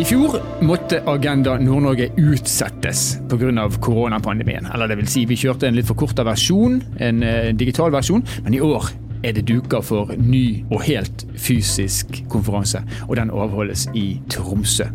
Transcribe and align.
I 0.00 0.04
fjor 0.08 0.38
måtte 0.64 1.02
Agenda 1.12 1.58
Nord-Norge 1.60 2.06
utsettes 2.16 3.18
pga. 3.28 3.68
koronapandemien. 3.80 4.66
Eller 4.74 4.88
det 4.88 4.96
vil 4.96 5.08
si, 5.12 5.26
vi 5.28 5.36
kjørte 5.36 5.68
en 5.68 5.76
litt 5.76 5.90
forkorta 5.90 6.24
versjon, 6.24 6.78
en 6.96 7.20
eh, 7.22 7.50
digital 7.52 7.92
versjon, 7.92 8.24
men 8.46 8.56
i 8.56 8.62
år 8.64 8.88
er 9.20 9.36
det 9.36 9.44
duka 9.44 9.82
for 9.84 10.14
ny 10.16 10.64
og 10.70 10.86
helt 10.88 11.26
fysisk 11.36 12.22
konferanse. 12.32 12.80
Og 13.10 13.16
den 13.20 13.28
avholdes 13.28 13.90
i 13.92 14.22
Tromsø. 14.32 14.88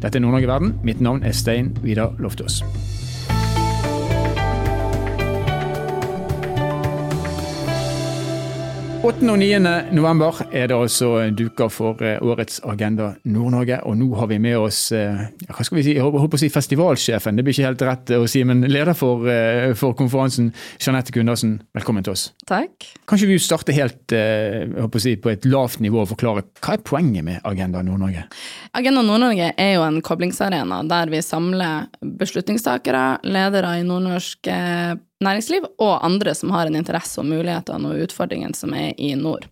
Dette 0.00 0.16
er 0.16 0.24
Nord-Norge 0.24 0.48
verden. 0.48 0.78
Mitt 0.80 1.04
navn 1.04 1.28
er 1.28 1.36
Stein 1.36 1.74
Vidar 1.84 2.16
Loftaas. 2.16 2.62
8. 9.08 9.24
og 9.24 9.38
9. 9.40 9.58
november 9.96 10.42
er 10.52 10.66
det 10.68 10.76
altså 10.76 11.30
duka 11.32 11.70
for 11.72 12.02
eh, 12.04 12.18
årets 12.20 12.58
Agenda 12.68 13.14
Nord-Norge. 13.24 13.78
Og 13.88 13.94
nå 13.96 14.08
har 14.18 14.28
vi 14.28 14.36
med 14.42 14.58
oss 14.60 14.90
eh, 14.92 15.22
hva 15.48 15.64
skal 15.64 15.78
vi 15.78 15.84
si, 15.86 15.94
jeg 15.96 16.04
håper 16.04 16.36
å 16.36 16.40
si 16.42 16.50
festivalsjefen, 16.52 17.38
det 17.38 17.46
blir 17.46 17.56
ikke 17.56 17.70
helt 17.70 17.84
rett 17.88 18.12
å 18.18 18.26
si, 18.28 18.42
men 18.44 18.66
leder 18.68 18.92
for, 18.98 19.24
eh, 19.32 19.72
for 19.80 19.96
konferansen, 19.96 20.50
Jeanette 20.76 21.14
Gundersen. 21.16 21.56
Velkommen 21.78 22.04
til 22.04 22.18
oss. 22.18 22.26
Takk. 22.50 22.90
Kanskje 23.08 23.30
vi 23.32 23.40
starter 23.40 23.78
helt 23.78 24.12
jeg 24.12 24.76
håper 24.76 25.00
å 25.00 25.06
si, 25.06 25.16
på 25.16 25.32
et 25.32 25.48
lavt 25.48 25.80
nivå 25.80 26.04
og 26.04 26.12
forklare 26.12 26.44
hva 26.60 26.76
er 26.76 26.84
poenget 26.84 27.24
med 27.24 27.40
Agenda 27.48 27.80
Nord-Norge? 27.86 28.28
Agenda 28.76 29.08
Nord-Norge 29.08 29.54
er 29.56 29.74
jo 29.78 29.88
en 29.88 30.02
koblingsarena 30.04 30.84
der 30.90 31.16
vi 31.16 31.24
samler 31.24 31.88
beslutningstakere, 32.04 33.22
ledere 33.24 33.78
i 33.80 33.88
nordnorsk 33.88 34.52
næringsliv 35.24 35.64
og 35.82 36.04
andre 36.06 36.34
som 36.34 36.52
har 36.54 36.68
en 36.68 36.76
interesse 36.78 37.18
og 37.18 37.26
mulighetene 37.26 37.90
og 37.90 38.04
utfordringene 38.04 38.54
som 38.54 38.70
er 38.76 38.92
i 39.02 39.14
nord. 39.18 39.48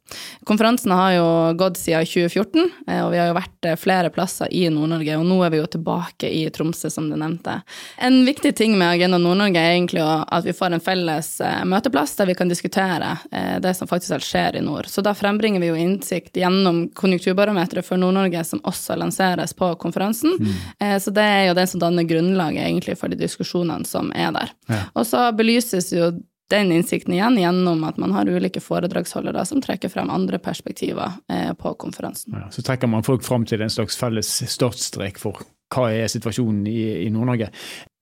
Konferansen 0.47 0.93
har 0.95 1.17
jo 1.17 1.27
gått 1.59 1.81
siden 1.81 2.07
2014, 2.07 2.69
eh, 2.87 3.01
og 3.03 3.11
vi 3.11 3.19
har 3.19 3.33
jo 3.33 3.37
vært 3.37 3.67
eh, 3.67 3.79
flere 3.81 4.13
plasser 4.15 4.53
i 4.55 4.69
Nord-Norge, 4.71 5.17
og 5.19 5.27
nå 5.27 5.41
er 5.43 5.51
vi 5.51 5.59
jo 5.59 5.67
tilbake 5.75 6.31
i 6.31 6.45
Tromsø, 6.55 6.91
som 6.93 7.09
du 7.11 7.17
nevnte. 7.19 7.59
En 7.99 8.21
viktig 8.29 8.55
ting 8.55 8.77
med 8.79 8.93
Agenda 8.93 9.19
Nord-Norge 9.19 9.59
er 9.59 9.75
egentlig 9.75 10.05
at 10.07 10.47
vi 10.47 10.55
får 10.55 10.77
en 10.77 10.85
felles 10.85 11.33
eh, 11.43 11.65
møteplass 11.67 12.15
der 12.21 12.31
vi 12.31 12.39
kan 12.39 12.51
diskutere 12.51 13.17
det 13.63 13.73
som 13.77 13.89
faktisk 13.89 14.23
skjer 14.23 14.57
i 14.59 14.63
nord. 14.65 14.87
Så 14.91 15.03
da 15.05 15.13
frembringer 15.17 15.61
vi 15.61 15.69
jo 15.69 15.77
innsikt 15.79 16.37
gjennom 16.39 16.85
konjunkturbarometeret 16.97 17.87
for 17.87 17.99
Nord-Norge, 18.01 18.45
som 18.47 18.63
også 18.69 18.97
lanseres 19.01 19.55
på 19.57 19.73
konferansen. 19.83 20.37
Mm. 20.39 21.01
Så 21.03 21.13
det 21.15 21.25
er 21.25 21.43
jo 21.49 21.57
det 21.59 21.67
som 21.71 21.83
danner 21.83 22.07
grunnlaget 22.09 22.63
egentlig 22.65 22.97
for 23.01 23.13
de 23.13 23.19
diskusjonene 23.19 23.89
som 23.89 24.13
er 24.15 24.33
der. 24.37 24.53
Ja. 24.71 24.81
Og 24.99 25.07
så 25.09 25.25
belyser 25.37 25.56
belyses 25.57 25.93
jo 25.93 26.13
den 26.51 26.73
innsikten 26.73 27.15
igjen 27.15 27.39
gjennom 27.39 27.85
at 27.85 27.97
man 27.97 28.13
har 28.13 28.29
ulike 28.29 28.61
foredragsholdere 28.61 29.45
som 29.47 29.61
trekker 29.61 29.89
frem 29.89 30.11
andre 30.11 30.39
perspektiver 30.39 31.13
eh, 31.29 31.53
på 31.55 31.75
konferansen. 31.75 32.37
Ja, 32.39 32.51
så 32.51 32.63
trekker 32.63 32.87
man 32.87 33.03
folk 33.03 33.25
frem 33.27 33.45
til 33.47 33.63
en 33.63 33.71
slags 33.71 33.97
felles 33.99 34.31
startstrek 34.47 35.19
for 35.19 35.43
hva 35.75 35.89
er 35.91 36.07
situasjonen 36.07 36.67
i, 36.71 37.07
i 37.07 37.11
Nord-Norge. 37.11 37.49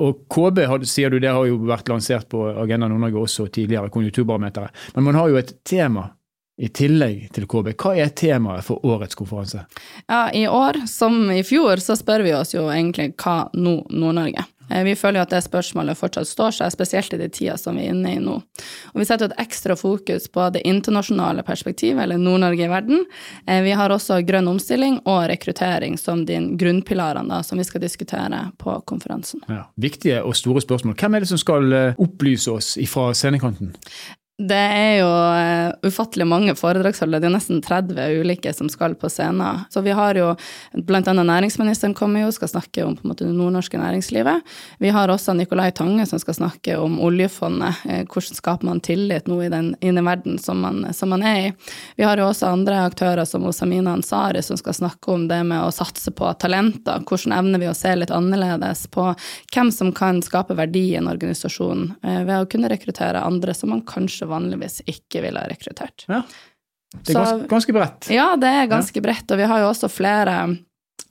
Og 0.05 0.27
KB 0.29 0.61
sier 0.85 1.09
du, 1.09 1.17
det 1.23 1.33
har 1.33 1.47
jo 1.49 1.63
vært 1.65 1.89
lansert 1.89 2.29
på 2.29 2.43
Agenda 2.53 2.91
Nord-Norge 2.93 3.23
også 3.23 3.47
tidligere, 3.49 3.89
konjunkturbarometeret. 3.89 4.77
Men 4.99 5.09
man 5.09 5.17
har 5.17 5.33
jo 5.33 5.41
et 5.41 5.55
tema 5.65 6.11
i 6.61 6.69
tillegg 6.69 7.31
til 7.35 7.49
KB. 7.51 7.73
Hva 7.81 7.95
er 7.99 8.13
temaet 8.15 8.67
for 8.67 8.85
årets 8.87 9.17
konferanse? 9.19 9.65
Ja, 10.05 10.29
I 10.29 10.45
år, 10.47 10.85
som 10.87 11.33
i 11.33 11.41
fjor, 11.43 11.81
så 11.81 11.97
spør 11.99 12.27
vi 12.29 12.37
oss 12.37 12.53
jo 12.55 12.69
egentlig 12.69 13.15
hva 13.17 13.47
nå 13.57 13.79
Nord-Norge? 13.89 14.45
Eh, 14.71 14.85
vi 14.85 14.95
føler 14.97 15.21
jo 15.21 15.27
at 15.27 15.35
det 15.35 15.43
spørsmålet 15.45 15.99
fortsatt 15.99 16.29
står 16.29 16.57
seg, 16.59 16.73
spesielt 16.75 17.15
i 17.15 17.21
de 17.21 17.29
tida 17.33 17.57
som 17.61 17.77
vi 17.79 17.87
er 17.87 17.95
inne 17.95 18.15
i 18.17 18.23
nå. 18.23 18.39
Og 18.93 19.03
vi 19.03 19.07
setter 19.09 19.31
et 19.31 19.45
ekstra 19.45 19.77
fokus 19.79 20.29
på 20.33 20.49
det 20.55 20.65
internasjonale 20.69 21.45
perspektivet, 21.47 22.03
eller 22.05 22.21
Nord-Norge 22.21 22.67
i 22.67 22.71
verden. 22.73 23.05
Eh, 23.47 23.63
vi 23.67 23.77
har 23.77 23.93
også 23.93 24.23
grønn 24.27 24.51
omstilling 24.55 25.01
og 25.05 25.29
rekruttering 25.33 25.99
som 26.01 26.25
de 26.29 26.41
grunnpilarene 26.59 27.43
som 27.45 27.61
vi 27.61 27.69
skal 27.69 27.85
diskutere 27.85 28.47
på 28.59 28.81
konferansen. 28.89 29.45
Ja, 29.49 29.67
viktige 29.77 30.23
og 30.25 30.37
store 30.39 30.65
spørsmål. 30.65 30.99
Hvem 31.01 31.15
er 31.15 31.25
det 31.25 31.33
som 31.33 31.41
skal 31.41 31.73
eh, 31.73 32.03
opplyse 32.03 32.53
oss 32.53 32.75
fra 32.91 33.11
scenekanten? 33.15 33.75
Det 34.35 34.57
er 34.59 34.97
jo 34.99 35.07
uh, 35.07 35.71
ufattelig 35.87 36.25
mange 36.27 36.57
foredragsholdere. 36.59 37.23
Det 37.23 37.29
er 37.29 37.33
nesten 37.37 37.61
30 37.63 38.17
ulike 38.19 38.51
som 38.51 38.67
skal 38.67 38.97
på 38.99 39.07
scenen. 39.07 39.61
Så 39.71 39.79
vi 39.87 39.93
har 39.95 40.19
jo 40.19 40.33
blant 40.89 41.07
annet 41.07 41.29
næringsministeren 41.29 41.93
kommer 41.95 42.25
jo, 42.25 42.33
og 42.33 42.35
skal 42.35 42.51
snakke 42.51 42.83
om 42.83 42.97
på 42.99 43.07
en 43.07 43.13
måte 43.13 43.29
det 43.29 43.37
nordnorske 43.37 43.79
næringslivet. 43.79 44.43
Vi 44.83 44.91
har 44.91 45.13
også 45.15 45.37
Nicolai 45.39 45.71
Tange 45.71 46.03
som 46.11 46.19
skal 46.19 46.35
snakke 46.35 46.75
om 46.83 46.97
oljefondet. 46.99 47.79
Uh, 47.87 48.01
hvordan 48.11 48.41
skaper 48.41 48.67
man 48.67 48.83
tillit 48.83 49.31
nå 49.31 49.39
i 49.45 49.53
den, 49.55 49.69
i 49.79 49.93
den 49.93 50.03
verden 50.03 50.43
som 50.43 50.67
man, 50.67 50.83
som 50.99 51.15
man, 51.15 51.23
er 51.23 51.39
i. 51.45 51.55
Vi 51.95 52.03
har 52.03 52.19
jo 52.19 52.27
også 52.27 52.51
andre 52.51 52.83
aktører 52.89 53.23
som 53.31 53.47
Osamina 53.47 53.95
Ansari 53.95 54.43
som 54.43 54.59
skal 54.59 54.75
snakke 54.81 55.15
om 55.15 55.29
det 55.31 55.45
med 55.47 55.63
å 55.63 55.71
satse 55.71 56.11
på 56.11 56.33
talenter. 56.43 57.07
Hvordan 57.07 57.37
evner 57.39 57.63
vi 57.63 57.71
å 57.71 57.77
se 57.79 57.95
litt 57.95 58.11
annerledes 58.11 58.89
på 58.91 59.07
hvem 59.55 59.71
som 59.71 59.95
kan 59.95 60.19
skape 60.27 60.59
verdi 60.59 60.89
i 60.91 60.99
en 60.99 61.15
organisasjon 61.15 61.87
uh, 62.03 62.21
ved 62.27 62.35
å 62.41 62.51
kunne 62.51 62.75
rekruttere 62.75 63.23
andre 63.23 63.55
som 63.55 63.71
man 63.71 63.87
kanskje 63.87 64.24
kanskje 64.25 64.31
vanligvis 64.31 64.83
ikke 64.87 65.23
ville 65.23 65.41
ha 65.41 65.49
rekruttert. 65.49 66.07
Ja. 66.09 66.23
Det 66.95 67.11
er 67.11 67.19
ganske, 67.19 67.49
ganske 67.49 67.73
bredt. 67.73 68.11
Ja, 68.11 68.37
det 68.37 68.49
er 68.49 68.67
ganske 68.71 68.99
ja. 68.99 69.03
bredt. 69.03 69.31
Og 69.31 69.39
vi 69.39 69.45
har 69.51 69.61
jo 69.61 69.71
også 69.73 69.89
flere 69.91 70.57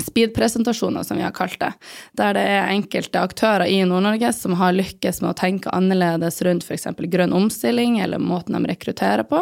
speed-presentasjoner, 0.04 1.04
som 1.04 1.18
vi 1.18 1.24
har 1.24 1.32
kalt 1.32 1.60
det, 1.60 1.72
der 2.18 2.34
det 2.34 2.44
er 2.44 2.72
enkelte 2.72 3.22
aktører 3.22 3.66
i 3.70 3.80
Nord-Norge 3.88 4.32
som 4.36 4.56
har 4.60 4.74
lykkes 4.76 5.22
med 5.22 5.32
å 5.32 5.38
tenke 5.38 5.72
annerledes 5.74 6.42
rundt 6.44 6.66
f.eks. 6.66 6.88
grønn 7.14 7.36
omstilling 7.36 8.00
eller 8.04 8.22
måten 8.22 8.58
de 8.58 8.72
rekrutterer 8.72 9.24
på, 9.28 9.42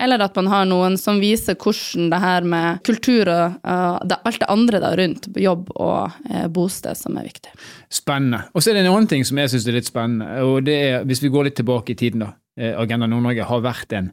eller 0.00 0.24
at 0.24 0.36
man 0.38 0.50
har 0.52 0.68
noen 0.70 0.96
som 1.00 1.20
viser 1.20 1.58
hvordan 1.60 2.10
det 2.12 2.20
her 2.22 2.48
med 2.54 2.82
kultur 2.86 3.28
og 3.28 3.58
uh, 3.66 3.98
det, 4.06 4.20
alt 4.24 4.40
det 4.42 4.50
andre 4.52 4.82
da 4.82 4.92
rundt 5.00 5.30
jobb 5.36 5.72
og 5.74 6.20
uh, 6.30 6.46
bosted 6.48 6.98
som 6.98 7.18
er 7.20 7.28
viktig. 7.28 7.52
Spennende. 7.90 8.46
Og 8.54 8.62
så 8.62 8.70
er 8.70 8.78
det 8.78 8.86
en 8.86 8.92
annen 8.94 9.10
ting 9.10 9.26
som 9.26 9.40
jeg 9.40 9.52
syns 9.52 9.68
er 9.68 9.80
litt 9.80 9.90
spennende, 9.90 10.44
og 10.46 10.62
det 10.68 10.78
er 10.86 11.08
hvis 11.08 11.24
vi 11.24 11.32
går 11.32 11.50
litt 11.50 11.58
tilbake 11.60 11.96
i 11.96 11.98
tiden, 11.98 12.28
da. 12.28 12.34
Eh, 12.58 12.72
Agenda 12.78 13.06
Nord-Norge 13.06 13.46
har 13.46 13.62
vært 13.64 13.92
en 13.98 14.10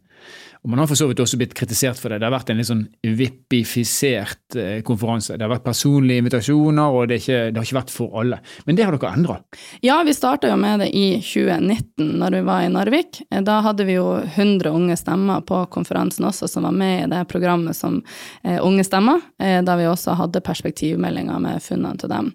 og 0.68 0.72
Man 0.72 0.82
har 0.82 0.88
for 0.90 1.00
så 1.00 1.08
vidt 1.08 1.22
også 1.22 1.38
blitt 1.40 1.54
kritisert 1.56 2.00
for 2.02 2.12
det. 2.12 2.18
Det 2.20 2.28
har 2.28 2.34
vært 2.34 2.50
en 2.52 2.58
litt 2.60 2.68
sånn 2.68 2.82
vippifisert 3.18 4.58
eh, 4.60 4.82
konferanse. 4.86 5.38
Det 5.38 5.46
har 5.46 5.52
vært 5.54 5.64
personlige 5.68 6.24
invitasjoner, 6.24 6.92
og 6.92 7.08
det, 7.08 7.22
ikke, 7.22 7.38
det 7.54 7.62
har 7.62 7.68
ikke 7.68 7.78
vært 7.78 7.94
for 7.94 8.18
alle. 8.20 8.40
Men 8.66 8.76
det 8.76 8.88
har 8.88 8.98
dere 8.98 9.12
endra? 9.16 9.38
Ja, 9.86 10.00
vi 10.04 10.16
starta 10.18 10.50
jo 10.52 10.58
med 10.60 10.82
det 10.84 10.90
i 10.92 11.22
2019, 11.22 12.10
når 12.20 12.36
vi 12.36 12.42
var 12.50 12.66
i 12.66 12.72
Narvik. 12.74 13.22
Eh, 13.30 13.44
da 13.48 13.62
hadde 13.64 13.86
vi 13.88 13.96
jo 13.96 14.10
100 14.20 14.74
unge 14.74 14.98
stemmer 15.00 15.46
på 15.48 15.62
konferansen 15.72 16.28
også, 16.28 16.50
som 16.52 16.68
var 16.68 16.76
med 16.76 17.06
i 17.06 17.10
det 17.16 17.24
programmet 17.32 17.78
som 17.78 18.02
Unge 18.44 18.84
stemmer, 18.86 19.22
da 19.38 19.74
vi 19.78 19.86
også 19.90 20.14
hadde 20.18 20.40
perspektivmeldinger 20.46 21.40
med 21.42 21.62
funnene 21.64 21.98
til 22.00 22.10
dem. 22.12 22.30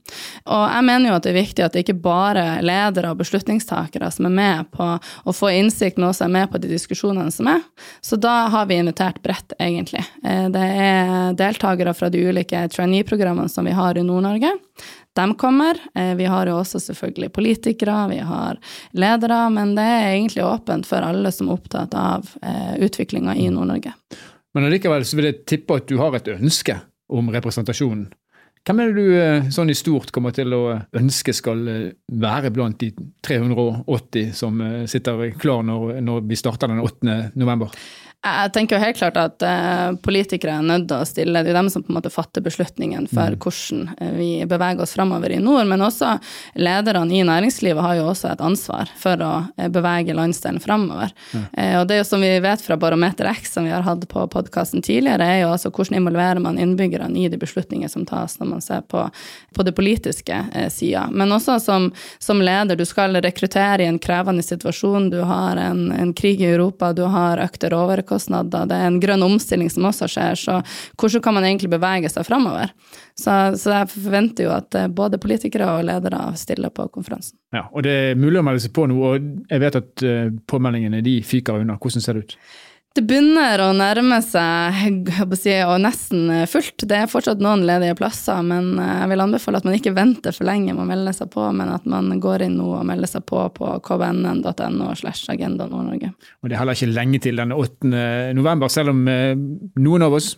Og 0.45 0.63
jeg 0.67 0.84
mener 0.87 1.09
jo 1.09 1.17
at 1.17 1.25
det 1.25 1.31
er 1.33 1.39
viktig 1.39 1.65
at 1.65 1.75
det 1.75 1.84
ikke 1.84 1.97
bare 2.05 2.45
er 2.57 2.67
ledere 2.67 3.13
og 3.13 3.21
beslutningstakere 3.21 4.11
som 4.13 4.29
er 4.29 4.34
med 4.34 4.71
på 4.75 4.89
å 4.99 5.34
få 5.37 5.53
innsikt, 5.55 5.91
men 5.97 6.08
også 6.08 6.26
er 6.26 6.32
med 6.34 6.50
på 6.53 6.60
de 6.62 6.70
diskusjonene 6.70 7.32
som 7.34 7.48
er. 7.50 7.62
Så 8.04 8.16
da 8.20 8.48
har 8.53 8.66
vi 8.70 8.78
invitert 8.80 9.20
bredt, 9.25 9.54
egentlig. 9.58 10.03
Eh, 10.25 10.48
det 10.53 10.64
er 10.86 11.36
deltakere 11.38 11.94
fra 11.97 12.10
de 12.12 12.22
ulike 12.28 12.64
trainee-programmene 12.72 13.50
som 13.53 13.69
vi 13.69 13.75
har 13.76 13.98
i 13.98 14.04
Nord-Norge. 14.06 14.53
De 15.16 15.26
kommer. 15.41 15.78
Eh, 15.94 16.14
vi 16.19 16.25
har 16.25 16.48
jo 16.48 16.56
også 16.60 16.80
selvfølgelig 16.80 17.32
politikere, 17.32 18.08
vi 18.10 18.22
har 18.25 18.60
ledere, 18.92 19.42
men 19.50 19.75
det 19.76 19.84
er 19.84 20.08
egentlig 20.14 20.47
åpent 20.47 20.88
for 20.88 21.04
alle 21.04 21.32
som 21.34 21.50
er 21.50 21.58
opptatt 21.58 21.94
av 21.98 22.32
eh, 22.42 22.74
utviklinga 22.86 23.36
i 23.36 23.50
Nord-Norge. 23.53 23.92
Men 24.54 24.69
allikevel 24.69 25.04
så 25.09 25.19
vil 25.19 25.30
jeg 25.30 25.44
tippe 25.48 25.76
at 25.80 25.88
du 25.88 25.98
har 26.00 26.16
et 26.16 26.32
ønske 26.32 26.80
om 27.12 27.30
representasjonen. 27.32 28.09
Hvem 28.62 28.78
er 28.78 28.93
det 28.93 29.03
du 29.03 29.50
sånn 29.50 29.73
i 29.73 29.75
stort 29.75 30.12
kommer 30.15 30.31
til 30.37 30.55
å 30.55 30.62
ønske 30.95 31.33
skal 31.34 31.65
være 32.06 32.53
blant 32.55 32.78
de 32.78 32.93
380 33.27 34.31
som 34.39 34.61
sitter 34.87 35.33
klar 35.34 35.65
når, 35.67 35.97
når 36.06 36.21
vi 36.31 36.39
starter 36.39 36.71
den 36.71 36.78
8. 36.84 37.17
november? 37.43 37.75
Jeg 38.22 38.53
tenker 38.55 38.77
jo 38.77 38.84
helt 38.84 38.99
klart 39.00 39.16
at 39.19 39.43
uh, 39.43 39.97
politikere 40.03 40.55
er 40.60 40.66
nødt 40.66 40.84
til 40.87 40.94
å 41.03 41.06
stille, 41.09 41.41
det 41.43 41.50
er 41.50 41.56
jo 41.56 41.56
dem 41.56 41.71
som 41.74 41.83
på 41.83 41.91
en 41.91 41.97
måte 41.97 42.10
fatter 42.13 42.45
beslutningen 42.45 43.09
for 43.10 43.34
mm. 43.34 43.39
hvordan 43.42 43.80
uh, 43.98 44.13
vi 44.15 44.28
beveger 44.47 44.84
oss 44.84 44.92
framover 44.95 45.33
i 45.34 45.41
nord. 45.42 45.66
Men 45.66 45.83
også 45.83 46.13
lederne 46.54 47.16
i 47.19 47.24
næringslivet 47.27 47.83
har 47.83 47.97
jo 47.98 48.04
også 48.13 48.30
et 48.30 48.45
ansvar 48.47 48.92
for 49.01 49.24
å 49.27 49.30
uh, 49.51 49.66
bevege 49.74 50.15
landsdelen 50.15 50.63
framover. 50.63 51.10
Mm. 51.33 51.42
og 51.80 51.89
det 51.89 51.97
er 51.97 52.01
jo 52.01 52.07
som 52.07 52.22
vi 52.22 52.30
vet 52.45 52.63
fra 52.63 52.77
Barometer 52.78 53.27
X, 53.33 53.57
som 53.57 53.66
vi 53.66 53.72
har 53.72 53.83
hatt 53.83 54.04
på 54.09 54.22
podkasten 54.30 54.84
tidligere, 54.84 55.27
er 55.27 55.42
jo 55.42 55.51
altså 55.57 55.72
hvordan 55.72 55.98
involverer 55.98 56.42
man 56.45 56.60
innbyggerne 56.63 57.19
i 57.19 57.27
de 57.33 57.41
beslutninger 57.41 57.91
som 57.91 58.07
tas 58.07 58.39
når 58.39 58.51
man 58.53 58.63
ser 58.63 58.86
på, 58.86 59.03
på 59.57 59.66
det 59.66 59.74
politiske 59.74 60.39
uh, 60.54 60.69
sida. 60.71 61.09
Men 61.10 61.34
også 61.34 61.59
som, 61.65 61.91
som, 62.22 62.45
leder, 62.45 62.78
du 62.78 62.86
skal 62.86 63.19
rekruttere 63.19 63.83
i 63.83 63.91
en 63.91 63.98
krevende 64.03 64.47
situasjon, 64.47 65.10
du 65.10 65.24
har 65.27 65.59
en, 65.59 65.89
en 65.91 66.15
krig 66.15 66.47
i 66.47 66.53
Europa, 66.53 66.95
du 66.95 67.03
har 67.10 67.42
økte 67.42 67.72
råvarekostnader 67.74 68.11
kostnader, 68.12 68.68
det 68.68 68.78
er 68.78 68.91
en 68.91 69.00
grønn 69.03 69.26
omstilling 69.26 69.72
som 69.72 69.88
også 69.88 70.10
skjer, 70.12 70.38
så 70.38 70.60
hvordan 71.00 71.24
kan 71.24 71.36
man 71.38 71.48
egentlig 71.48 71.72
bevege 71.72 72.12
seg 72.12 72.28
framover? 72.28 72.74
Så, 73.18 73.32
så, 73.60 73.74
jeg 73.76 73.91
forventer 73.92 74.47
jo 74.47 74.54
at 74.54 74.76
eh, 74.78 74.88
både 74.88 75.20
politikere 75.20 75.68
og 75.76 75.86
ledere 75.88 76.20
stiller 76.41 76.72
på 76.72 76.86
konferansen. 76.94 77.36
Ja, 77.53 77.66
og 77.68 77.84
det 77.84 77.92
er 77.92 78.20
mulig 78.20 78.41
å 78.41 78.44
melde 78.47 78.64
seg 78.64 78.72
på 78.76 78.86
nå, 78.88 79.00
og 79.04 79.26
jeg 79.50 79.60
vet 79.60 79.76
at 79.76 80.04
uh, 80.09 80.28
påmeldingene 80.48 81.03
de 81.04 81.18
fyker 81.26 81.60
unna. 81.60 81.76
Hvordan 81.76 82.04
ser 82.04 82.16
det 82.16 82.22
ut? 82.24 82.36
Det 82.92 83.03
begynner 83.09 83.60
å 83.65 83.71
nærme 83.72 84.18
seg 84.21 85.09
si, 85.41 85.54
og 85.65 85.78
nesten 85.80 86.27
fullt. 86.50 86.84
Det 86.89 86.98
er 86.98 87.09
fortsatt 87.09 87.41
noen 87.41 87.65
ledige 87.65 87.97
plasser, 87.97 88.42
men 88.44 88.74
eh, 88.77 88.92
jeg 89.00 89.12
vil 89.15 89.24
anbefale 89.24 89.62
at 89.62 89.68
man 89.68 89.78
ikke 89.78 89.94
venter 89.97 90.36
for 90.36 90.48
lenge 90.48 90.74
med 90.74 90.84
å 90.84 90.89
melde 90.91 91.15
seg 91.16 91.30
på, 91.33 91.47
men 91.56 91.72
at 91.72 91.89
man 91.89 92.12
går 92.21 92.44
inn 92.48 92.59
nå 92.60 92.68
og 92.77 92.86
melder 92.89 93.09
seg 93.09 93.24
på 93.28 93.47
på 93.56 93.72
kvnn.no 93.89 94.92
slash 95.00 95.33
Agenda 95.33 95.68
Nord-Norge. 95.71 96.12
Og 96.42 96.50
Det 96.50 96.56
er 96.56 96.60
heller 96.60 96.77
ikke 96.77 96.92
lenge 96.92 97.22
til 97.24 97.41
den 97.41 97.56
8. 97.56 97.92
november, 98.36 98.72
selv 98.72 98.92
om 98.92 99.06
eh, 99.09 99.33
noen 99.80 100.09
av 100.09 100.21
oss 100.21 100.34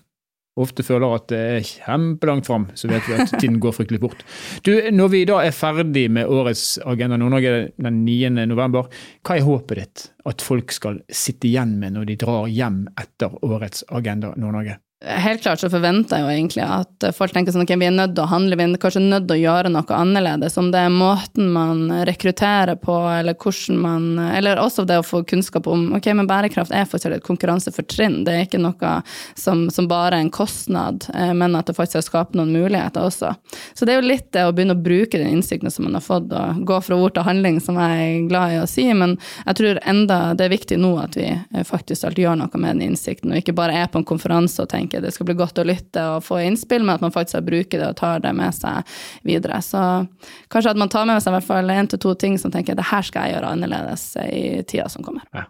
ofte 0.60 0.84
føler 0.86 1.16
at 1.16 1.26
det 1.32 1.40
er 1.40 1.66
kjempelangt 1.66 2.46
fram, 2.46 2.68
så 2.78 2.88
vet 2.90 3.08
vi 3.08 3.16
at 3.18 3.34
tiden 3.40 3.58
går 3.62 3.74
fryktelig 3.74 4.00
fort. 4.04 4.22
Du, 4.66 4.72
Når 4.94 5.10
vi 5.10 5.24
da 5.28 5.40
er 5.42 5.56
ferdig 5.56 6.06
med 6.14 6.30
årets 6.30 6.78
Agenda 6.86 7.18
Nord-Norge 7.18 7.72
den 7.74 8.04
9. 8.06 8.30
november, 8.50 8.88
hva 9.26 9.38
er 9.38 9.46
håpet 9.48 9.82
ditt 9.82 10.06
at 10.30 10.44
folk 10.44 10.72
skal 10.72 11.02
sitte 11.10 11.50
igjen 11.50 11.76
med 11.80 11.96
når 11.96 12.08
de 12.08 12.20
drar 12.22 12.48
hjem 12.48 12.84
etter 13.00 13.34
årets 13.42 13.84
Agenda 13.90 14.34
Nord-Norge? 14.36 14.78
Helt 15.06 15.42
klart 15.42 15.60
så 15.60 15.70
forventer 15.70 16.18
jeg 16.18 16.24
jo 16.24 16.32
egentlig 16.32 16.64
at 16.64 17.06
folk 17.16 17.34
tenker 17.34 17.54
sånn 17.54 17.64
ok, 17.64 17.74
vi 17.80 17.88
er 17.88 17.94
nødt 17.94 18.14
til 18.16 18.24
å 18.24 18.30
handle, 18.30 18.56
vi 18.58 18.66
er 18.66 18.80
kanskje 18.80 19.02
nødt 19.04 19.26
til 19.28 19.36
å 19.36 19.42
gjøre 19.42 19.72
noe 19.72 19.96
annerledes. 19.98 20.56
Om 20.60 20.70
det 20.74 20.82
er 20.84 20.92
måten 20.92 21.50
man 21.54 21.82
rekrutterer 22.08 22.78
på, 22.80 22.96
eller 23.12 23.36
hvordan 23.38 23.80
man 23.84 24.04
Eller 24.24 24.60
også 24.60 24.84
det 24.88 24.98
å 25.00 25.04
få 25.06 25.22
kunnskap 25.28 25.66
om 25.70 25.92
ok, 25.96 26.06
men 26.16 26.28
bærekraft 26.28 26.72
er 26.72 26.86
faktisk 26.88 27.16
et 27.18 27.26
konkurransefortrinn. 27.26 28.22
Det 28.26 28.34
er 28.34 28.46
ikke 28.46 28.62
noe 28.62 28.94
som, 29.38 29.66
som 29.70 29.88
bare 29.90 30.18
er 30.18 30.24
en 30.24 30.32
kostnad, 30.32 31.06
eh, 31.14 31.32
men 31.36 31.56
at 31.58 31.68
det 31.68 31.76
faktisk 31.76 32.08
skapt 32.08 32.36
noen 32.38 32.52
muligheter 32.54 33.04
også. 33.04 33.34
Så 33.74 33.86
det 33.86 33.94
er 33.94 34.00
jo 34.00 34.08
litt 34.08 34.30
det 34.34 34.44
å 34.46 34.52
begynne 34.54 34.76
å 34.76 34.82
bruke 34.84 35.18
den 35.20 35.38
innsikten 35.38 35.72
som 35.72 35.86
man 35.86 35.98
har 35.98 36.04
fått, 36.04 36.32
og 36.32 36.64
gå 36.66 36.80
fra 36.84 36.98
ord 36.98 37.16
til 37.16 37.26
handling, 37.26 37.60
som 37.62 37.78
jeg 37.80 38.04
er 38.04 38.28
glad 38.30 38.54
i 38.54 38.60
å 38.62 38.68
si. 38.70 38.86
Men 38.94 39.16
jeg 39.44 39.60
tror 39.60 39.82
enda 39.84 40.20
det 40.38 40.48
er 40.48 40.54
viktig 40.54 40.80
nå 40.80 40.94
at 41.02 41.18
vi 41.18 41.28
eh, 41.32 41.66
faktisk 41.66 42.08
alltid 42.08 42.26
gjør 42.26 42.40
noe 42.44 42.62
med 42.62 42.76
den 42.76 42.90
innsikten, 42.90 43.32
og 43.32 43.42
ikke 43.42 43.56
bare 43.56 43.84
er 43.84 43.90
på 43.90 44.00
en 44.00 44.08
konferanse 44.08 44.62
og 44.62 44.70
tenker 44.72 44.93
tenker 44.94 45.06
det 45.06 45.14
skal 45.14 45.26
bli 45.26 45.34
godt 45.34 45.58
å 45.58 45.64
lytte 45.66 46.04
og 46.14 46.24
få 46.24 46.40
innspill, 46.44 46.84
men 46.84 46.96
at 46.96 47.02
man 47.02 47.12
faktisk 47.12 47.44
bruker 47.44 47.78
det 47.78 47.88
og 47.88 47.96
tar 47.96 48.20
det 48.20 48.32
med 48.32 48.54
seg 48.54 48.84
videre. 49.24 49.60
Så 49.62 50.06
kanskje 50.50 50.70
at 50.70 50.78
man 50.78 50.88
tar 50.88 51.06
med 51.06 51.22
seg 51.22 51.32
i 51.32 51.36
hvert 51.38 51.48
fall 51.48 51.70
én 51.70 51.88
til 51.88 51.98
to 51.98 52.14
ting 52.14 52.38
som 52.38 52.52
tenker 52.52 52.74
det 52.74 52.86
her 52.90 53.02
skal 53.02 53.26
jeg 53.26 53.36
gjøre 53.36 53.52
annerledes 53.54 54.16
i 54.24 54.62
tida 54.66 54.88
som 54.88 55.04
kommer. 55.04 55.24
Ja. 55.34 55.48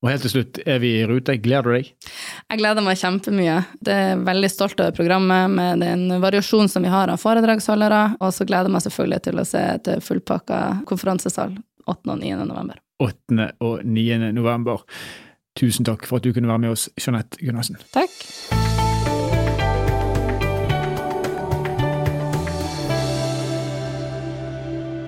Og 0.00 0.08
helt 0.08 0.22
til 0.24 0.32
slutt, 0.32 0.58
er 0.64 0.78
vi 0.80 0.94
i 0.96 1.04
rute? 1.04 1.34
Gleder 1.36 1.66
du 1.68 1.74
deg? 1.76 1.90
Jeg 2.48 2.60
gleder 2.62 2.80
meg 2.80 2.96
kjempemye. 2.96 3.58
Det 3.84 3.92
er 3.92 4.22
veldig 4.24 4.48
stolt 4.48 4.80
over 4.80 4.94
programmet 4.96 5.52
med 5.52 5.84
den 5.84 6.06
variasjonen 6.22 6.72
som 6.72 6.86
vi 6.86 6.92
har 6.92 7.12
av 7.12 7.20
foredragsholdere, 7.20 8.16
og 8.16 8.32
så 8.32 8.46
gleder 8.48 8.70
jeg 8.70 8.76
meg 8.78 8.86
selvfølgelig 8.86 9.22
til 9.26 9.42
å 9.42 9.48
se 9.50 9.66
et 9.74 9.90
fullpakka 10.06 10.60
konferansesal 10.88 11.52
8. 11.84 12.14
og 12.14 12.16
9. 12.16 12.32
november. 12.48 12.80
8. 13.00 13.50
og 13.60 13.84
9. 13.84 14.32
november. 14.32 14.88
Tusen 15.58 15.84
takk 15.84 16.06
for 16.06 16.20
at 16.20 16.24
du 16.24 16.32
kunne 16.32 16.48
være 16.48 16.62
med 16.62 16.76
oss, 16.76 16.88
Jeanette 17.00 17.40
Gunnarsen. 17.42 17.76
Takk. 17.94 18.58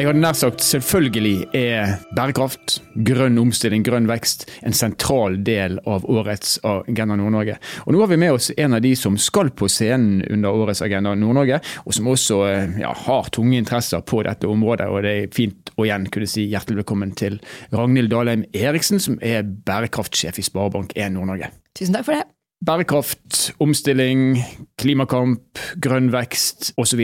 Jeg 0.02 0.08
hadde 0.08 0.18
nær 0.18 0.34
sagt 0.34 0.64
selvfølgelig 0.66 1.44
er 1.54 1.92
bærekraft, 2.16 2.80
grønn 3.06 3.36
omstilling, 3.38 3.84
grønn 3.86 4.08
vekst 4.10 4.48
en 4.66 4.74
sentral 4.74 5.36
del 5.46 5.76
av 5.86 6.08
årets 6.10 6.56
Agenda 6.66 7.14
Nord-Norge. 7.20 7.54
Og 7.84 7.94
Nå 7.94 8.00
har 8.00 8.10
vi 8.10 8.18
med 8.18 8.34
oss 8.34 8.50
en 8.56 8.74
av 8.74 8.82
de 8.82 8.96
som 8.98 9.14
skal 9.14 9.52
på 9.54 9.68
scenen 9.70 10.24
under 10.26 10.58
årets 10.64 10.82
Agenda 10.82 11.12
Nord-Norge, 11.14 11.60
og 11.84 11.94
som 11.94 12.10
også 12.10 12.40
ja, 12.82 12.90
har 13.04 13.30
tunge 13.30 13.60
interesser 13.60 14.02
på 14.02 14.24
dette 14.26 14.50
området. 14.50 14.90
og 14.90 15.06
Det 15.06 15.12
er 15.20 15.30
fint 15.38 15.70
å 15.76 15.86
igjen 15.86 16.06
kunne 16.12 16.28
si 16.30 16.46
hjertelig 16.50 16.82
velkommen 16.82 17.14
til 17.18 17.38
Ragnhild 17.72 18.12
Dalheim 18.12 18.44
Eriksen, 18.52 19.00
som 19.02 19.18
er 19.24 19.42
bærekraftsjef 19.42 20.40
i 20.40 20.46
Sparebank1 20.46 21.16
Nord-Norge. 21.16 21.52
Tusen 21.78 21.96
takk 21.96 22.08
for 22.08 22.18
det. 22.18 22.26
Bærekraft, 22.62 23.38
omstilling, 23.64 24.36
klimakamp, 24.78 25.58
grønn 25.82 26.12
vekst 26.14 26.70
osv. 26.78 27.00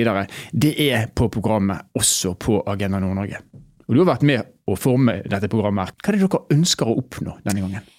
Det 0.55 0.75
er 0.87 1.09
på 1.11 1.26
programmet 1.35 1.88
også 1.99 2.37
på 2.38 2.61
Agenda 2.70 3.00
Nord-Norge. 3.03 3.43
Og 3.88 3.97
Du 3.97 4.03
har 4.05 4.12
vært 4.12 4.26
med 4.29 4.55
å 4.69 4.76
forme 4.79 5.23
dette 5.25 5.49
programmet. 5.50 5.97
Hva 5.99 6.12
er 6.12 6.19
det 6.19 6.29
dere 6.29 6.59
ønsker 6.59 6.91
å 6.91 6.99
oppnå 7.00 7.38
denne 7.47 7.65
gangen? 7.65 7.94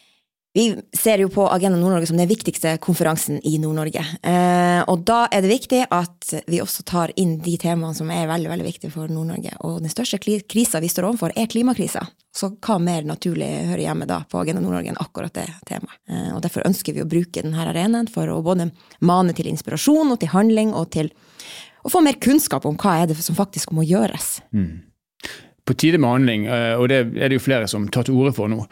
Vi 0.59 0.75
ser 0.93 1.21
jo 1.23 1.29
på 1.31 1.45
Agenda 1.47 1.79
Nord-Norge 1.79 2.07
som 2.09 2.17
den 2.17 2.27
viktigste 2.27 2.73
konferansen 2.83 3.37
i 3.47 3.53
Nord-Norge. 3.63 4.01
Eh, 4.23 4.81
og 4.91 5.05
da 5.07 5.21
er 5.31 5.45
det 5.45 5.53
viktig 5.53 5.85
at 5.87 6.33
vi 6.51 6.59
også 6.59 6.83
tar 6.83 7.13
inn 7.15 7.37
de 7.45 7.53
temaene 7.61 7.95
som 7.95 8.11
er 8.11 8.27
veldig 8.27 8.51
veldig 8.51 8.65
viktige 8.65 8.91
for 8.91 9.07
Nord-Norge. 9.07 9.53
Og 9.63 9.77
den 9.79 9.93
største 9.93 10.19
krisa 10.19 10.81
vi 10.83 10.89
står 10.91 11.07
overfor, 11.13 11.31
er 11.31 11.47
klimakrisa. 11.47 12.03
Så 12.35 12.51
hva 12.59 12.75
mer 12.83 13.07
naturlig 13.07 13.47
hører 13.69 13.85
hjemme 13.85 14.09
da 14.09 14.19
på 14.27 14.41
Agenda 14.41 14.65
Nord-Norge 14.65 14.91
enn 14.91 14.99
akkurat 14.99 15.39
det 15.39 15.47
temaet. 15.69 15.95
Eh, 16.11 16.27
og 16.35 16.43
derfor 16.43 16.67
ønsker 16.67 16.97
vi 16.97 17.05
å 17.05 17.07
bruke 17.07 17.39
denne 17.39 17.63
arenaen 17.63 18.11
for 18.11 18.27
å 18.27 18.41
både 18.43 18.67
mane 18.99 19.37
til 19.39 19.47
inspirasjon 19.53 20.11
og 20.11 20.19
til 20.19 20.33
handling, 20.35 20.75
og 20.75 20.91
til 20.91 21.13
å 21.87 21.95
få 21.95 22.03
mer 22.03 22.19
kunnskap 22.19 22.67
om 22.67 22.75
hva 22.75 22.99
er 22.99 23.13
det 23.13 23.21
som 23.23 23.39
faktisk 23.39 23.71
må 23.71 23.87
gjøres. 23.87 24.41
Mm. 24.51 24.81
På 25.63 25.79
tide 25.79 26.03
med 26.03 26.17
handling, 26.17 26.51
eh, 26.51 26.75
og 26.75 26.91
det 26.91 27.05
er 27.15 27.31
det 27.31 27.39
jo 27.39 27.47
flere 27.47 27.71
som 27.71 27.87
tar 27.87 28.11
til 28.11 28.19
orde 28.19 28.35
for 28.35 28.51
nå. 28.51 28.65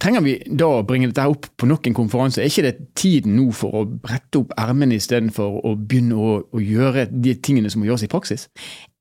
Trenger 0.00 0.22
vi 0.24 0.36
da 0.48 0.68
å 0.78 0.84
bringe 0.86 1.10
dette 1.10 1.24
opp 1.28 1.46
på 1.58 1.68
nok 1.68 1.86
en 1.86 1.96
konferanse? 1.96 2.40
Er 2.40 2.50
ikke 2.50 2.64
det 2.64 2.94
tiden 2.98 3.36
nå 3.36 3.50
for 3.56 3.82
å 3.82 3.84
brette 3.86 4.40
opp 4.40 4.54
ermene 4.58 4.96
istedenfor 4.98 5.60
å 5.68 5.74
begynne 5.76 6.16
å, 6.16 6.38
å, 6.48 6.62
gjøre 6.62 7.06
de 7.12 7.36
tingene 7.44 7.70
som 7.70 7.82
må 7.82 7.90
gjøres 7.90 8.06
i 8.06 8.10
praksis? 8.12 8.48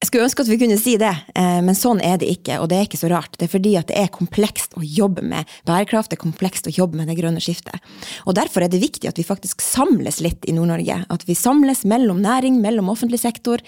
Jeg 0.02 0.10
skulle 0.10 0.24
ønske 0.26 0.42
at 0.42 0.50
vi 0.50 0.58
kunne 0.58 0.80
si 0.82 0.96
det, 0.98 1.12
eh, 1.38 1.60
men 1.62 1.76
sånn 1.78 2.00
er 2.02 2.16
det 2.18 2.26
ikke. 2.26 2.56
Og 2.58 2.72
det 2.72 2.78
er 2.80 2.88
ikke 2.88 2.98
så 2.98 3.10
rart. 3.12 3.36
Det 3.38 3.46
er 3.46 3.52
fordi 3.54 3.76
at 3.78 3.86
det 3.92 4.00
er 4.02 4.08
komplekst 4.10 4.74
å 4.74 4.82
jobbe 4.82 5.22
med 5.22 5.50
bærekraft, 5.70 6.10
det 6.10 6.18
er 6.18 6.24
komplekst 6.24 6.66
å 6.66 6.74
jobbe 6.74 6.98
med 6.98 7.12
det 7.12 7.20
grønne 7.20 7.38
skiftet. 7.38 7.78
Og 8.26 8.34
derfor 8.34 8.66
er 8.66 8.72
det 8.74 8.80
viktig 8.82 9.06
at 9.06 9.22
vi 9.22 9.26
faktisk 9.28 9.62
samles 9.62 10.18
litt 10.26 10.48
i 10.50 10.56
Nord-Norge. 10.58 11.04
At 11.06 11.26
vi 11.28 11.36
samles 11.38 11.84
mellom 11.86 12.18
næring, 12.26 12.58
mellom 12.64 12.90
offentlig 12.90 13.20
sektor, 13.22 13.62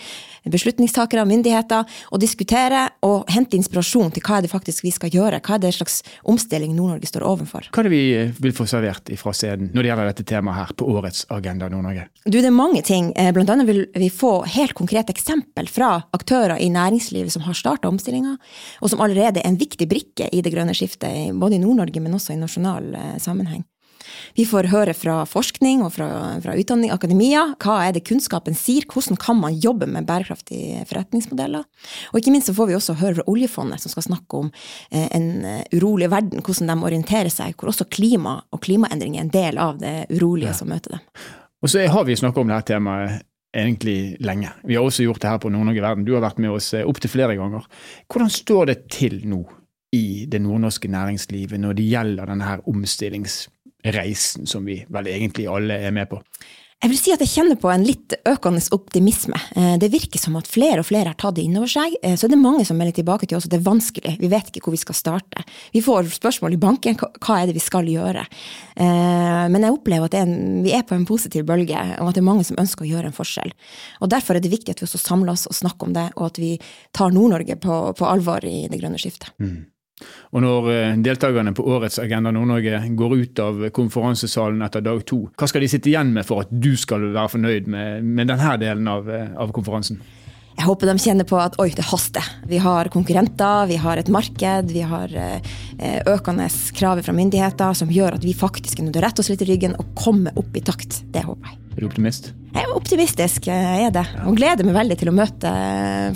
beslutningstakere 0.49 1.21
og 1.21 1.29
myndigheter, 1.29 1.85
og 2.09 2.23
diskutere 2.25 2.87
og 3.05 3.29
hente 3.29 3.53
inspirasjon 3.59 4.09
til 4.17 4.25
hva 4.25 4.39
er 4.39 4.47
det 4.47 4.51
faktisk 4.55 4.87
vi 4.87 4.95
skal 4.97 5.13
gjøre. 5.13 5.37
Hva 5.37 5.59
er 5.59 5.63
det 5.67 5.75
slags 5.77 6.01
omstilling 6.25 6.73
Nord-Norge 6.73 7.11
står 7.13 7.27
overfor. 7.29 7.69
Hva 7.69 7.85
er 7.85 7.91
det 7.91 7.93
vi 7.93 8.41
vil 8.47 8.57
få 8.57 8.65
servert 8.65 9.13
fra 9.21 9.35
scenen 9.37 9.69
når 9.69 9.85
det 9.85 9.93
gjelder 9.93 10.11
dette 10.15 10.27
temaet 10.33 10.63
her 10.63 10.73
på 10.81 10.89
årets 10.97 11.27
Agenda 11.29 11.69
Nord-Norge? 11.69 12.09
Du, 12.25 12.41
Det 12.41 12.49
er 12.49 12.57
mange 12.57 12.81
ting. 12.81 13.13
Eh, 13.13 13.29
blant 13.37 13.53
annet 13.53 13.69
vil 13.69 13.85
vi 13.93 14.09
få 14.09 14.39
helt 14.49 14.73
konkrete 14.73 15.13
eksempel 15.13 15.69
fra 15.69 15.93
aktører 16.09 16.22
aktører 16.23 16.55
i 16.57 16.71
næringslivet 16.73 17.35
som 17.35 17.43
har 17.45 17.57
starta 17.59 17.91
omstillinga, 17.91 18.37
og 18.81 18.93
som 18.93 19.03
allerede 19.03 19.43
er 19.43 19.51
en 19.51 19.59
viktig 19.59 19.89
brikke 19.91 20.31
i 20.31 20.41
det 20.41 20.55
grønne 20.55 20.75
skiftet, 20.77 21.35
både 21.37 21.59
i 21.59 21.63
Nord-Norge, 21.63 22.01
men 22.01 22.15
også 22.15 22.33
i 22.33 22.41
nasjonal 22.41 22.89
eh, 22.95 23.15
sammenheng. 23.21 23.67
Vi 24.37 24.45
får 24.47 24.69
høre 24.71 24.93
fra 24.97 25.21
forskning 25.29 25.83
og 25.85 25.93
fra, 25.95 26.07
fra, 26.43 26.55
utdanning, 26.59 26.91
akademia, 26.93 27.45
hva 27.61 27.79
er 27.87 27.95
det 27.95 28.03
kunnskapen 28.07 28.55
sier, 28.57 28.85
hvordan 28.89 29.19
kan 29.21 29.37
man 29.39 29.57
jobbe 29.63 29.87
med 29.89 30.07
bærekraftige 30.09 30.83
forretningsmodeller. 30.89 31.65
Og 32.11 32.19
ikke 32.19 32.33
minst 32.33 32.49
så 32.49 32.55
får 32.57 32.69
vi 32.69 32.77
også 32.77 32.97
høre 32.99 33.19
fra 33.19 33.27
oljefondet, 33.31 33.83
som 33.83 33.93
skal 33.93 34.07
snakke 34.09 34.41
om 34.45 34.49
eh, 34.91 35.07
en 35.15 35.29
eh, 35.47 35.61
urolig 35.77 36.09
verden, 36.13 36.43
hvordan 36.43 36.73
de 36.73 36.89
orienterer 36.89 37.33
seg, 37.33 37.55
hvor 37.57 37.73
også 37.73 37.89
klima 37.91 38.39
og 38.51 38.63
klimaendring 38.65 39.17
er 39.17 39.27
en 39.27 39.33
del 39.33 39.61
av 39.61 39.79
det 39.81 39.95
urolige 40.13 40.51
ja. 40.51 40.57
som 40.57 40.71
møter 40.71 40.97
dem. 40.97 41.05
Og 41.63 41.71
så 41.71 41.85
har 41.87 42.03
vi 42.03 42.19
snakket 42.19 42.43
om 42.43 42.51
dette 42.51 42.73
temaet 42.73 43.23
egentlig 43.53 44.17
lenge. 44.23 44.51
Vi 44.65 44.75
har 44.75 44.85
også 44.85 45.05
gjort 45.05 45.21
det 45.21 45.29
her 45.29 45.41
på 45.41 45.51
Nord-Norge 45.53 45.83
Verden. 45.85 46.05
Du 46.05 46.13
har 46.15 46.23
vært 46.25 46.41
med 46.41 46.55
oss 46.55 46.73
eh, 46.73 46.87
opptil 46.87 47.11
flere 47.13 47.37
ganger. 47.39 47.67
Hvordan 48.11 48.33
står 48.33 48.71
det 48.71 48.77
til 48.93 49.21
nå 49.29 49.43
i 49.93 50.25
det 50.29 50.41
nordnorske 50.41 50.89
næringslivet 50.89 51.61
når 51.61 51.77
det 51.77 51.85
gjelder 51.91 52.31
denne 52.31 52.47
her 52.49 52.63
omstillingsreisen 52.69 54.49
som 54.49 54.65
vi 54.65 54.79
vel 54.89 55.11
egentlig 55.11 55.47
alle 55.51 55.77
er 55.85 55.93
med 55.95 56.09
på? 56.11 56.21
Jeg 56.83 56.91
vil 56.91 56.99
si 56.99 57.11
at 57.15 57.21
jeg 57.23 57.31
kjenner 57.31 57.55
på 57.55 57.69
en 57.71 57.85
litt 57.87 58.11
økende 58.27 58.59
optimisme. 58.75 59.37
Eh, 59.55 59.75
det 59.79 59.87
virker 59.93 60.19
som 60.19 60.35
at 60.35 60.49
flere 60.51 60.81
og 60.81 60.87
flere 60.89 61.13
har 61.13 61.15
tatt 61.15 61.37
det 61.37 61.45
inn 61.47 61.55
over 61.55 61.71
seg. 61.71 61.95
Eh, 62.03 62.17
så 62.19 62.27
det 62.27 62.35
er 62.35 62.41
mange 62.41 62.65
som 62.67 62.75
melder 62.75 62.97
tilbake 62.97 63.29
til 63.29 63.37
oss 63.37 63.47
at 63.47 63.53
det 63.53 63.61
er 63.61 63.69
vanskelig, 63.69 64.17
vi 64.19 64.29
vet 64.33 64.49
ikke 64.51 64.65
hvor 64.65 64.75
vi 64.75 64.81
skal 64.81 64.97
starte. 64.99 65.45
Vi 65.71 65.79
får 65.85 66.11
spørsmål 66.17 66.57
i 66.57 66.59
banken 66.59 66.99
hva 66.99 67.37
er 67.39 67.47
det 67.47 67.55
vi 67.55 67.63
skal 67.63 67.87
gjøre. 67.87 68.25
Eh, 68.75 69.45
men 69.53 69.63
jeg 69.63 69.77
opplever 69.77 70.11
at 70.11 70.19
er 70.19 70.35
vi 70.67 70.75
er 70.75 70.83
på 70.83 70.97
en 70.97 71.07
positiv 71.07 71.47
bølge, 71.47 71.79
og 72.03 72.11
at 72.11 72.19
det 72.19 72.23
er 72.25 72.31
mange 72.33 72.43
som 72.49 72.59
ønsker 72.59 72.83
å 72.83 72.91
gjøre 72.91 73.13
en 73.13 73.15
forskjell. 73.15 73.55
Og 74.03 74.11
Derfor 74.11 74.35
er 74.35 74.43
det 74.43 74.51
viktig 74.51 74.75
at 74.75 74.83
vi 74.83 74.89
også 74.89 74.99
samler 74.99 75.37
oss 75.37 75.47
og 75.47 75.55
snakker 75.55 75.87
om 75.87 75.95
det, 75.95 76.09
og 76.17 76.33
at 76.33 76.43
vi 76.43 76.57
tar 76.91 77.15
Nord-Norge 77.15 77.61
på, 77.63 77.79
på 77.95 78.11
alvor 78.11 78.43
i 78.43 78.65
det 78.67 78.83
grønne 78.83 78.99
skiftet. 78.99 79.31
Mm. 79.39 79.71
Og 80.33 80.41
når 80.41 80.71
eh, 80.73 80.95
deltakerne 81.05 81.53
på 81.53 81.65
årets 81.75 81.99
Agenda 82.01 82.33
Nord-Norge 82.33 82.81
går 82.97 83.15
ut 83.19 83.43
av 83.43 83.63
konferansesalen 83.75 84.65
etter 84.65 84.83
dag 84.85 85.03
to, 85.09 85.27
hva 85.37 85.49
skal 85.49 85.63
de 85.63 85.69
sitte 85.71 85.91
igjen 85.91 86.13
med 86.15 86.25
for 86.27 86.45
at 86.45 86.51
du 86.51 86.73
skal 86.79 87.11
være 87.13 87.35
fornøyd 87.35 87.69
med, 87.69 88.03
med 88.03 88.31
denne 88.31 88.57
delen 88.61 88.89
av, 88.89 89.09
eh, 89.09 89.29
av 89.37 89.53
konferansen? 89.55 90.01
Jeg 90.53 90.67
håper 90.67 90.89
de 90.89 91.01
kjenner 91.01 91.25
på 91.25 91.37
at 91.41 91.55
oi, 91.61 91.71
det 91.73 91.85
haster. 91.89 92.25
Vi 92.49 92.59
har 92.61 92.89
konkurrenter, 92.93 93.65
vi 93.71 93.77
har 93.81 93.97
et 93.97 94.09
marked, 94.13 94.69
vi 94.69 94.83
har 94.85 95.13
eh, 95.17 95.53
økende 96.09 96.45
krav 96.77 97.01
fra 97.05 97.15
myndigheter 97.17 97.73
som 97.77 97.89
gjør 97.93 98.19
at 98.19 98.25
vi 98.25 98.35
faktisk 98.37 98.79
er 98.79 98.87
nødt 98.87 98.97
til 98.97 99.01
å 99.01 99.07
rette 99.07 99.25
oss 99.25 99.31
litt 99.33 99.41
i 99.45 99.49
ryggen 99.49 99.73
og 99.81 99.95
komme 99.97 100.33
opp 100.37 100.53
i 100.57 100.61
takt. 100.65 101.01
Det 101.13 101.25
håper 101.25 101.49
jeg. 101.49 101.59
Er 101.73 101.81
du 101.81 101.89
optimist? 101.89 102.33
Jeg 102.53 102.67
er 102.67 102.75
optimistisk, 102.77 103.49
jeg 103.49 103.87
er 103.87 103.93
det. 103.93 104.05
Og 104.27 104.37
gleder 104.37 104.67
meg 104.67 104.77
veldig 104.77 104.99
til 105.01 105.09
å 105.09 105.15
møte 105.17 105.55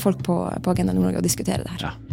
folk 0.03 0.22
på, 0.25 0.38
på 0.62 0.75
Agenda 0.75 0.94
Nord-Norge 0.94 1.24
og 1.24 1.25
diskutere 1.25 1.65
det 1.65 1.74
her. 1.79 1.89
Ja. 1.89 2.07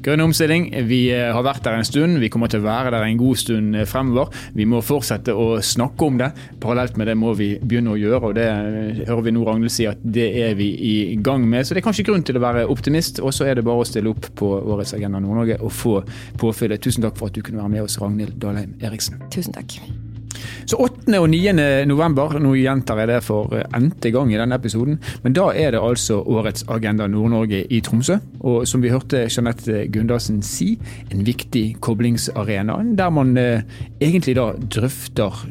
Grønn 0.00 0.22
omstilling, 0.24 0.70
vi 0.88 1.02
eh, 1.12 1.28
har 1.34 1.44
vært 1.44 1.66
der 1.66 1.76
en 1.76 1.84
stund. 1.84 2.20
Vi 2.22 2.30
kommer 2.32 2.48
til 2.48 2.62
å 2.62 2.66
være 2.66 2.92
der 2.94 3.04
en 3.04 3.20
god 3.20 3.40
stund 3.40 3.76
eh, 3.76 3.86
fremover. 3.88 4.32
Vi 4.56 4.64
må 4.68 4.80
fortsette 4.84 5.34
å 5.36 5.58
snakke 5.64 6.08
om 6.08 6.20
det. 6.22 6.30
Parallelt 6.62 6.96
med 6.96 7.10
det 7.10 7.18
må 7.20 7.34
vi 7.36 7.50
begynne 7.60 7.92
å 7.92 8.00
gjøre, 8.00 8.30
og 8.30 8.38
det 8.38 8.48
eh, 8.48 9.02
hører 9.10 9.26
vi 9.28 9.34
nå 9.36 9.44
Ragnhild 9.44 9.74
si 9.74 9.88
at 9.90 10.00
det 10.00 10.30
er 10.40 10.56
vi 10.58 10.70
i 10.72 10.94
gang 11.20 11.44
med. 11.44 11.66
Så 11.66 11.76
det 11.76 11.84
er 11.84 11.88
kanskje 11.90 12.08
grunn 12.08 12.24
til 12.24 12.40
å 12.40 12.44
være 12.46 12.66
optimist, 12.72 13.20
og 13.20 13.34
så 13.36 13.50
er 13.50 13.60
det 13.60 13.66
bare 13.68 13.84
å 13.84 13.88
stille 13.88 14.12
opp 14.14 14.30
på 14.40 14.54
årets 14.60 14.96
Agenda 14.96 15.20
Nord-Norge 15.20 15.60
og 15.60 15.74
få 15.76 15.98
påfyllet. 16.40 16.80
Tusen 16.80 17.04
takk 17.04 17.20
for 17.20 17.28
at 17.28 17.36
du 17.36 17.44
kunne 17.44 17.60
være 17.60 17.76
med 17.76 17.84
oss, 17.84 18.00
Ragnhild 18.00 18.40
Dalheim 18.40 18.78
Eriksen. 18.80 19.20
Tusen 19.28 19.56
takk. 19.56 19.76
Så 20.66 20.78
8. 20.78 21.18
og 21.18 21.28
9. 21.32 21.52
november, 21.90 22.36
nå 22.42 22.54
gjentar 22.58 23.00
jeg 23.02 23.10
det 23.10 23.20
for 23.26 23.50
n-te 23.76 24.12
gang 24.14 24.30
i 24.32 24.38
denne 24.38 24.58
episoden, 24.60 25.00
men 25.24 25.34
da 25.36 25.48
er 25.56 25.74
det 25.74 25.82
altså 25.82 26.20
årets 26.22 26.64
Agenda 26.70 27.08
Nord-Norge 27.10 27.64
i 27.66 27.80
Tromsø. 27.84 28.20
Og 28.40 28.68
som 28.68 28.82
vi 28.82 28.92
hørte 28.92 29.26
Jeanette 29.26 29.86
Gundersen 29.92 30.40
si, 30.46 30.72
en 31.10 31.26
viktig 31.26 31.80
koblingsarena 31.82 32.78
der 32.96 33.10
man 33.12 33.36
eh, 33.38 33.62
egentlig 34.00 34.36
da 34.38 34.52
drøfter 34.54 35.44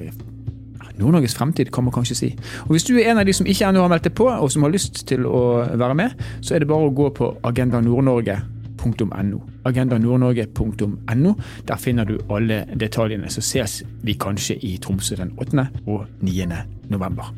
Nord-Norges 1.00 1.36
fremtid, 1.36 1.72
kan 1.72 1.84
man 1.84 1.94
kanskje 1.96 2.16
si. 2.16 2.30
Og 2.68 2.76
Hvis 2.76 2.84
du 2.84 2.98
er 2.98 3.12
en 3.12 3.22
av 3.22 3.26
de 3.28 3.34
som 3.34 3.48
ikke 3.48 3.70
ennå 3.70 3.84
har 3.86 3.92
meldt 3.92 4.10
deg 4.10 4.16
på, 4.20 4.28
og 4.28 4.52
som 4.52 4.66
har 4.66 4.74
lyst 4.74 5.06
til 5.08 5.26
å 5.26 5.64
være 5.80 5.96
med, 5.96 6.24
så 6.42 6.56
er 6.56 6.64
det 6.64 6.72
bare 6.72 6.90
å 6.90 6.96
gå 6.96 7.12
på 7.16 7.34
Agenda 7.48 7.82
Nord-Norge 7.84 8.40
agendanordnorge.no. 8.80 9.42
Agendanordnorge.no. 9.66 11.36
Der 11.68 11.76
finner 11.78 12.04
du 12.06 12.18
alle 12.30 12.66
detaljene. 12.80 13.30
Så 13.30 13.42
ses 13.42 13.84
vi 14.04 14.14
kanskje 14.14 14.58
i 14.66 14.78
Tromsø 14.78 15.16
den 15.16 15.34
8. 15.38 15.68
og 15.88 16.06
9. 16.22 16.46
november. 16.90 17.34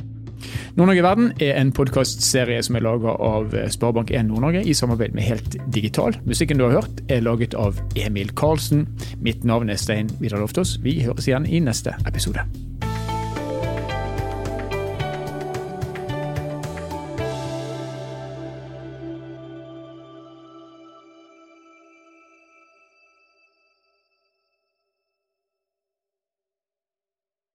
Nord-Norge 0.75 1.03
Verden 1.03 1.33
er 1.39 1.59
en 1.59 1.71
podkastserie 1.71 2.63
som 2.65 2.75
er 2.75 2.85
laga 2.85 3.13
av 3.13 3.53
Sparebank1 3.53 4.25
Nord-Norge 4.31 4.63
i 4.65 4.73
samarbeid 4.73 5.13
med 5.13 5.27
Helt 5.27 5.57
Digital. 5.73 6.17
Musikken 6.25 6.57
du 6.57 6.65
har 6.65 6.79
hørt 6.79 7.03
er 7.09 7.21
laget 7.21 7.53
av 7.53 7.77
Emil 7.95 8.33
Karlsen. 8.33 8.87
Mitt 9.21 9.45
navn 9.45 9.69
er 9.69 9.81
Stein 9.81 10.09
Vidar 10.19 10.41
Loftaas. 10.41 10.79
Vi 10.81 11.01
høres 11.05 11.29
igjen 11.29 11.45
i 11.45 11.61
neste 11.61 11.93
episode. 12.07 12.47